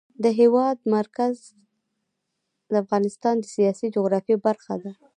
د 0.23 0.25
هېواد 0.39 0.77
مرکز 0.97 1.35
د 2.71 2.73
افغانستان 2.83 3.35
د 3.39 3.45
سیاسي 3.55 3.87
جغرافیه 3.95 4.37
برخه 4.47 4.75
ده. 4.83 4.91